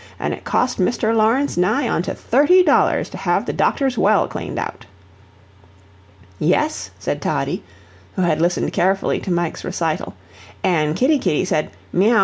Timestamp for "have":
3.17-3.45